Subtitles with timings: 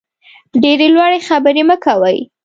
[0.61, 2.17] ډېرې لوړې خبرې مه کوئ.